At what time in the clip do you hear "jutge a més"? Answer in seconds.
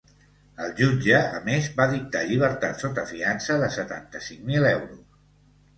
0.79-1.67